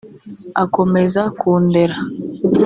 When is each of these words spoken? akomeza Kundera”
akomeza 0.63 1.21
Kundera” 1.39 1.95